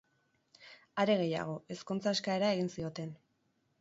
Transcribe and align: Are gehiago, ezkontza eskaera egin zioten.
Are 1.03 1.17
gehiago, 1.21 1.57
ezkontza 1.75 2.17
eskaera 2.17 2.51
egin 2.57 2.73
zioten. 2.79 3.17